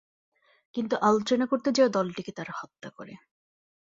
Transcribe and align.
কিন্তু 0.75 0.95
আলোচনা 1.01 1.45
করতে 1.45 1.69
যাওয়া 1.71 1.91
দলটিকে 1.91 2.31
তাঁরা 2.31 2.53
হত্যা 2.55 2.89
করে। 2.89 3.13